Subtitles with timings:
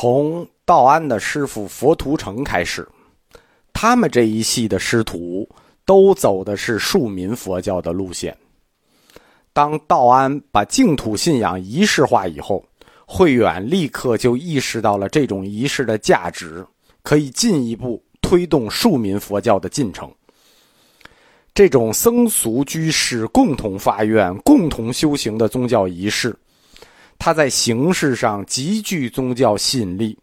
[0.00, 2.88] 从道安的师傅佛图澄开始，
[3.72, 5.48] 他们这一系的师徒
[5.84, 8.36] 都走的是庶民佛教的路线。
[9.52, 12.64] 当道安把净土信仰仪式化以后，
[13.06, 16.64] 慧远立刻就意识到了这种仪式的价值，
[17.02, 20.08] 可以进一步推动庶民佛教的进程。
[21.52, 26.32] 这种僧俗居士共同发愿、共同修行的宗教仪式。
[27.18, 30.18] 它在形式上极具宗教吸引力。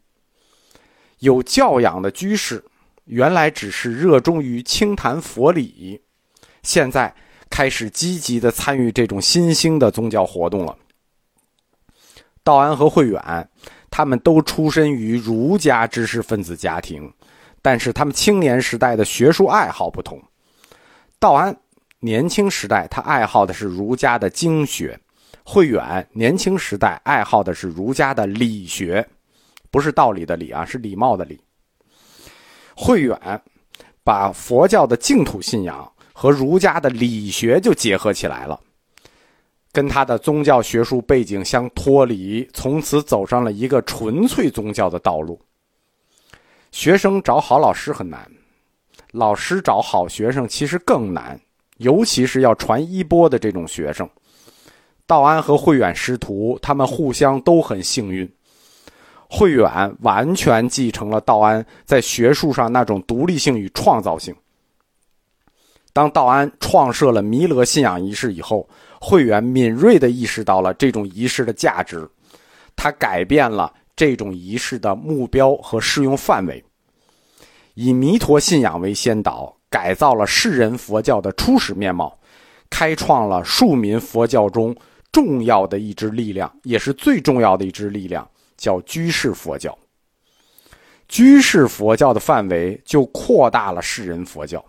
[1.20, 2.64] 有教养的居士，
[3.06, 6.00] 原来只是热衷于清谈佛理，
[6.64, 7.14] 现在
[7.50, 10.78] 开始积极的参与这种新兴的宗教活动了。
[12.44, 13.50] 道安和慧远，
[13.90, 17.12] 他们都出身于儒家知识分子家庭，
[17.62, 20.22] 但是他们青年时代的学术爱好不同。
[21.18, 21.56] 道安
[22.00, 25.00] 年轻时代，他爱好的是儒家的经学。
[25.48, 29.08] 慧远年轻时代爱好的是儒家的理学，
[29.70, 31.40] 不是道理的理啊，是礼貌的礼。
[32.76, 33.42] 慧远
[34.04, 38.60] 把佛教的净土信仰和儒家的理学就结合起来了，
[39.72, 45.40] 跟他的宗教学术背景相脱离，从此走上了一个纯粹宗教的道路。
[46.72, 48.30] 学生找好老师很难，
[49.12, 51.40] 老师找好学生其实更难，
[51.78, 54.10] 尤其是要传衣钵的这种学生。
[55.08, 58.28] 道安和慧远师徒，他们互相都很幸运。
[59.30, 64.34] 慧远完全继承了道安在学术上那种独立性与创造性。
[65.94, 68.68] 当道安创设了弥勒信仰仪式以后，
[69.00, 72.08] 慧远敏锐地意识到了这种仪式的价值，
[72.76, 76.64] 他改变了这种仪式的目标和适用范围，
[77.76, 82.18] 以弥陀信仰为先导，改造了世人佛教的初始面貌，
[82.70, 84.76] 开创了庶民佛教中。
[85.16, 89.74] 重要的一支力量，也是最重要的一支力量，叫居士佛教。
[91.08, 94.62] 居士佛教的范围就扩大了世人佛教。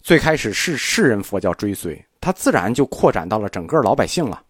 [0.00, 4.40] 最开始是世人佛教追随，它自然就扩展到了整个老百姓了。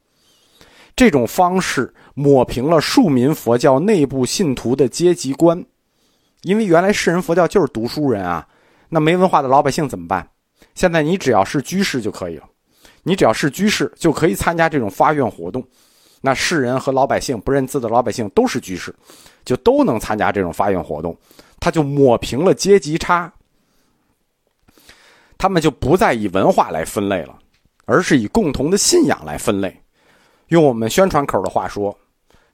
[0.94, 5.65] 这种方式抹平了庶民佛教内部信徒的阶级观，
[6.43, 8.47] 因为原来世人佛教就是读书人啊，
[8.91, 10.28] 那没文化的老百姓怎么办？
[10.75, 12.47] 现在你只要是居士就可以了。
[13.04, 15.65] 你只要是居士，就可以参加这种发愿活动。
[16.20, 18.92] 那世人和老百姓不认字的老百姓都是居士，
[19.44, 21.16] 就都能参加这种发愿活动。
[21.60, 23.32] 他就抹平了阶级差，
[25.38, 27.38] 他们就不再以文化来分类了，
[27.84, 29.78] 而是以共同的信仰来分类。
[30.48, 31.97] 用我们宣传口的话说，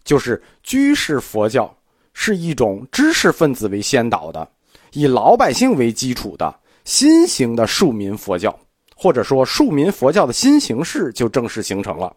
[0.04, 1.72] 就是居士佛教
[2.12, 4.48] 是一种知识分子为先导的、
[4.92, 6.52] 以老百姓为基础的
[6.84, 8.56] 新型的庶民佛教。
[9.02, 12.14] 或者说，庶民佛教的新形式就正式形成了。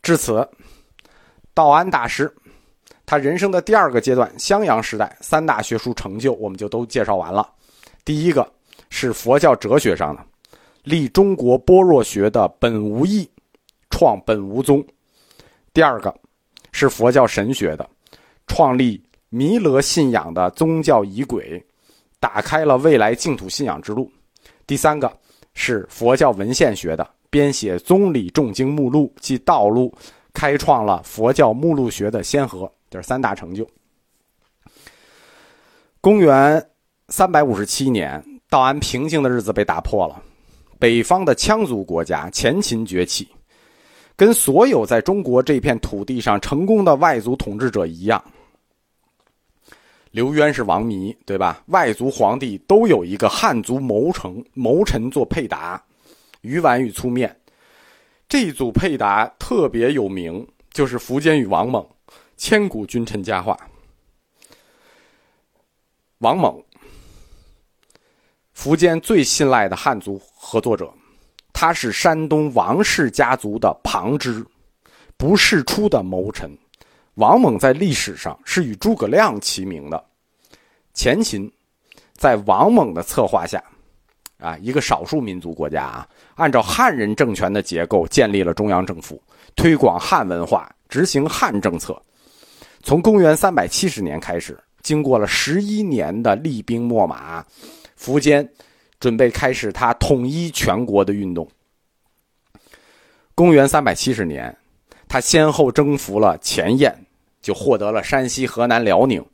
[0.00, 0.48] 至此，
[1.52, 2.32] 道安大师
[3.04, 7.52] 他人生的第二个阶段——襄阳时代三大学术成就，我们就都介绍完了。
[8.04, 8.48] 第一个
[8.90, 10.24] 是佛教哲学上的，
[10.84, 13.28] 立中国般若学的本无义，
[13.90, 14.80] 创本无宗；
[15.74, 16.14] 第二个
[16.70, 17.90] 是佛教神学的，
[18.46, 21.60] 创立弥勒信仰的宗教仪轨，
[22.20, 24.08] 打开了未来净土信仰之路；
[24.64, 25.12] 第三个。
[25.54, 29.92] 是佛教文献学的，编写宗理重经目录即道路，
[30.32, 33.68] 开创了佛教目录学的先河，这是三大成就。
[36.00, 36.64] 公元
[37.08, 40.22] 三百五十七年，道安平静的日子被打破了，
[40.78, 43.28] 北方的羌族国家前秦崛起，
[44.16, 48.22] 跟所有在中国这片土地上成功的外族统治者一样。
[50.10, 51.62] 刘渊是王弥，对吧？
[51.66, 55.80] 外族皇帝都有一个汉族谋臣，谋臣做配搭，
[56.40, 57.34] 鱼丸与粗面。
[58.28, 61.86] 这一组配搭特别有名，就是苻坚与王猛，
[62.36, 63.56] 千古君臣佳话。
[66.18, 66.60] 王猛，
[68.56, 70.92] 苻坚最信赖的汉族合作者，
[71.52, 74.44] 他是山东王氏家族的旁支，
[75.16, 76.50] 不世出的谋臣。
[77.20, 80.02] 王猛在历史上是与诸葛亮齐名的。
[80.94, 81.52] 前秦
[82.14, 83.62] 在王猛的策划下，
[84.38, 89.22] 啊，一个少数民族国家啊，按照汉人政权的结构建立了中央政府，
[89.54, 92.02] 推广汉文化，执行汉政策。
[92.82, 97.44] 从公元三百七十年开始，经过了十一年的厉兵秣马，
[97.98, 98.50] 苻坚
[98.98, 101.46] 准备开始他统一全国的运动。
[103.34, 104.56] 公元三百七十年，
[105.06, 106.98] 他先后征服了前燕。
[107.40, 109.24] 就获得了山西、河南、辽宁，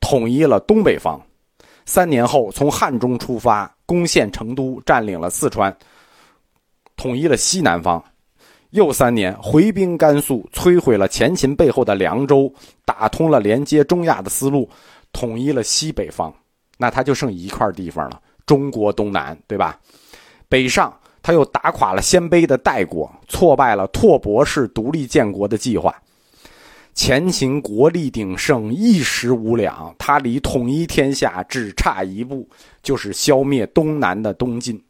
[0.00, 1.20] 统一了东北方。
[1.84, 5.76] 三年后，从汉中出发，攻陷成都，占领了四川，
[6.96, 8.02] 统一了西南方。
[8.70, 12.50] 又三年，回兵甘肃，摧毁了前秦背后的凉州，
[12.84, 14.68] 打通了连接中亚的丝路，
[15.12, 16.32] 统一了西北方。
[16.78, 19.78] 那他就剩一块地方了，中国东南，对吧？
[20.48, 25.94] 北上，他又打垮了鲜卑的代国，挫败了拓跋氏独立建国的计划。
[26.94, 32.46] 前秦国力鼎盛，一时无两，他离统一天下只差一步，
[32.82, 34.82] 就是消灭东南的东晋。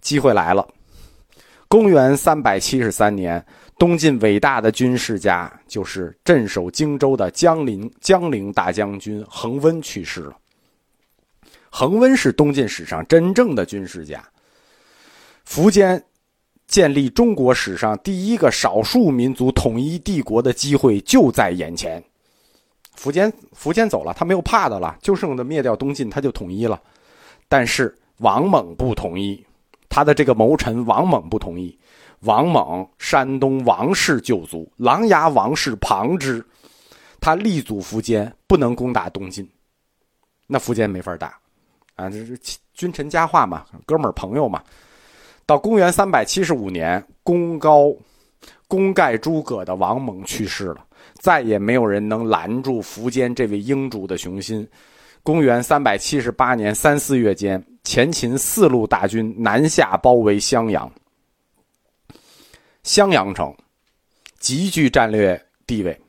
[0.00, 0.66] 机会来了，
[1.68, 3.44] 公元三百七十三年，
[3.78, 10.36] 东晋伟大的军事家，就是镇守荆州的江陵江陵大将军恒温去世了。
[11.70, 14.22] 恒温是东晋史上真正的军事家，
[15.48, 16.04] 苻坚。
[16.72, 22.02] 建立中国史上第一个少数民族统一帝国的机会就在眼前。
[22.98, 26.80] 苻坚，苻坚走了，他没有怕的了，就剩的灭掉东晋，他就统一了。
[27.46, 29.44] 但是王猛不同意，
[29.90, 31.78] 他的这个谋臣王猛不同意。
[32.20, 36.42] 王猛，山东王氏旧族，琅琊王氏旁支，
[37.20, 39.46] 他力阻苻坚，不能攻打东晋。
[40.46, 41.38] 那苻坚没法打，
[41.96, 42.38] 啊，这是
[42.72, 44.62] 君臣佳话嘛，哥们儿朋友嘛。
[45.44, 47.92] 到公元三百七十五年，功高、
[48.68, 50.84] 功盖诸葛的王猛去世了，
[51.14, 54.66] 再也没有人能拦住苻坚这位英主的雄心。
[55.22, 60.90] 公元三百七十八年三四月间，前秦四路大军南下包围襄阳。
[62.82, 63.54] 襄阳城
[64.40, 66.00] 极具战略地位，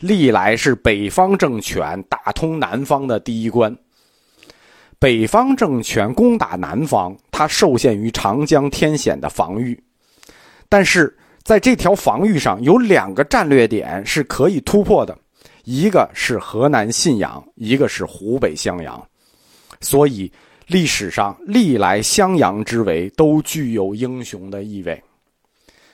[0.00, 3.76] 历来是北方政权打通南方的第一关。
[4.98, 9.78] 北方政权攻打南方，它受限于长江天险的防御，
[10.70, 15.14] 但是在这条防御上有两个战略点是可以突破的，
[15.64, 19.06] 一个是河南信阳，一个是湖北襄阳，
[19.82, 20.32] 所以
[20.66, 24.98] 历史上历来襄阳之围都具有英雄的意味。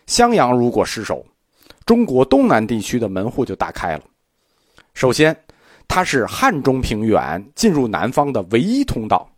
[0.06, 1.26] 襄阳如果失守，
[1.84, 4.04] 中国东南地区的门户就打开了。
[4.94, 5.36] 首先。
[5.88, 9.30] 它是汉中平原进入南方的唯一通道。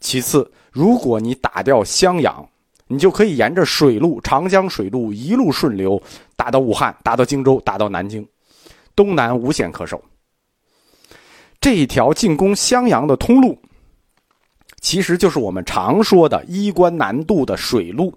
[0.00, 2.48] 其次，如果你打掉襄阳，
[2.86, 6.00] 你就可以沿着水路长江水路一路顺流，
[6.36, 8.26] 打到武汉，打到荆州，打到南京，
[8.94, 10.02] 东南无险可守。
[11.60, 13.58] 这一条进攻襄阳的通路，
[14.80, 18.16] 其实就是我们常说的衣冠南渡的水路。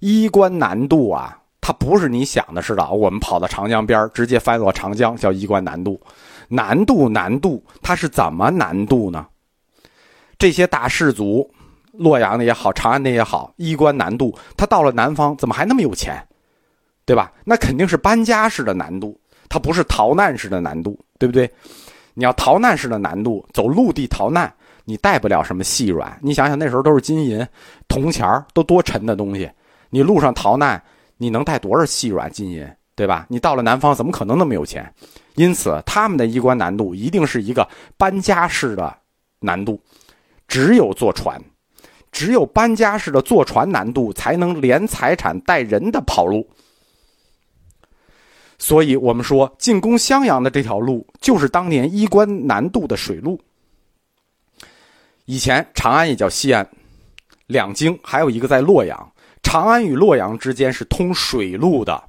[0.00, 1.40] 衣冠南渡啊。
[1.66, 5.98] 它不是你想的似的，我们跑到长江边直接翻过长江叫衣冠南渡，
[6.46, 9.26] 南渡南渡，它是怎么南渡呢？
[10.44, 11.50] 这些大氏族，
[11.92, 16.22] 洛阳的也好，长安的也好，衣冠南渡，他到了南方怎么还那么有钱，
[17.06, 17.32] 对吧？
[17.46, 19.18] 那肯定是搬家式的南渡，
[19.48, 21.50] 它不是逃难式的南渡，对不对？
[22.12, 24.54] 你要逃难式的南渡，走陆地逃难，
[24.84, 26.14] 你带不了什么细软。
[26.20, 27.42] 你想想那时候都是金银、
[27.88, 29.50] 铜钱都多沉的东西，
[29.88, 30.78] 你路上逃难。
[31.16, 33.24] 你能带多少细软金银，对吧？
[33.30, 34.92] 你到了南方，怎么可能那么有钱？
[35.36, 38.94] 因此，他们的衣冠南渡一定是一个搬家式的
[39.40, 39.80] 难度，
[40.48, 41.40] 只有坐船，
[42.12, 46.46] 只有搬家式的坐船难度，才能连财产带人的跑路。
[48.56, 53.38] 所以我们说，进攻襄阳的这条路，就是当年衣冠南渡的水路。
[55.24, 56.66] 以前长安也叫西安，
[57.46, 59.12] 两京还有一个在洛阳。
[59.42, 62.02] 长安与洛阳之间是通水路的，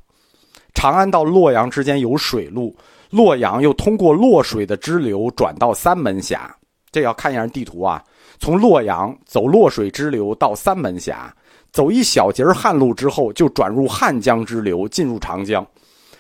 [0.74, 2.74] 长安到洛阳之间有水路，
[3.10, 6.56] 洛阳又通过洛水的支流转到三门峡。
[6.92, 8.02] 这要看一下地图啊，
[8.40, 11.36] 从洛阳走洛水支流到三门峡，
[11.72, 15.66] 走一小节汉路之后，就转入汉江支流进入长江，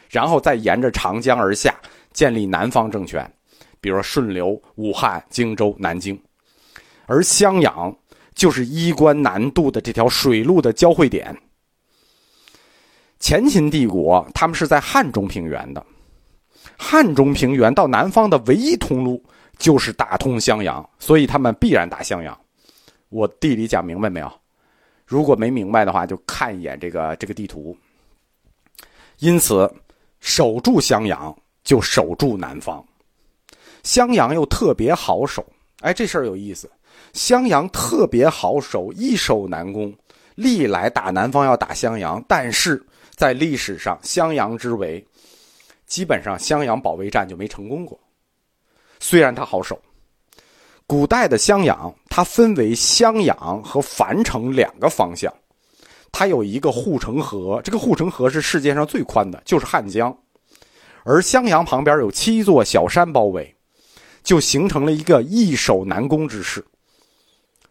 [0.10, 1.76] 然后再沿着长江而下，
[2.14, 3.30] 建立南方政权，
[3.80, 6.20] 比如说顺流武汉、荆州、南京，
[7.06, 7.96] 而襄阳。
[8.36, 11.34] 就是衣冠南渡的这条水路的交汇点。
[13.18, 15.82] 前秦帝国他们是在汉中平原的，
[16.78, 19.24] 汉中平原到南方的唯一通路
[19.58, 22.38] 就是打通襄阳，所以他们必然打襄阳。
[23.10, 24.32] 我地理讲明白没有？
[25.06, 27.78] 如果没明白的话，就看一眼这个这个地图。
[29.20, 29.72] 因此，
[30.20, 31.34] 守住襄阳
[31.64, 32.84] 就守住南方，
[33.84, 35.46] 襄阳又特别好守。
[35.82, 36.70] 哎，这事儿有意思。
[37.14, 39.94] 襄阳特别好守，易守难攻。
[40.34, 45.06] 历来打南方要打襄阳，但是在历史上襄阳之围，
[45.86, 47.98] 基本上襄阳保卫战就没成功过。
[49.00, 49.80] 虽然它好守，
[50.88, 55.34] 古代的襄阳它分为襄阳和樊城两个方向，
[56.12, 60.16] 它有一个护城河，这个护城河是世界上最宽的，就是汉江。
[61.04, 63.56] 而襄阳旁边有七座小山包围，
[64.24, 66.66] 就形成了一个易守难攻之势。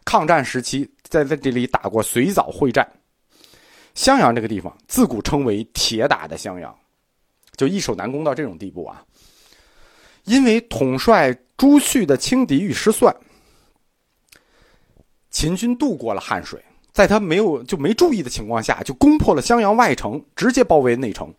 [0.05, 2.87] 抗战时期，在在这里打过水枣会战，
[3.93, 6.73] 襄阳这个地方自古称为铁打的襄阳，
[7.57, 9.03] 就易守难攻到这种地步啊。
[10.25, 13.15] 因为统帅朱旭的轻敌与失算，
[15.29, 21.33] 秦军渡过了汉水，在他没有就没注意的情况下，就攻破了襄阳外城，直接包围内城。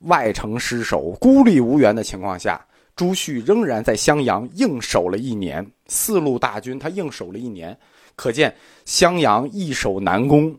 [0.00, 2.64] 外城失守，孤立无援的情况下，
[2.96, 5.64] 朱旭仍然在襄阳硬守了一年。
[5.86, 7.78] 四路大军他硬守了一年，
[8.16, 10.58] 可见襄阳易守难攻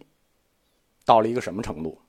[1.05, 1.99] 到了一个什么程度？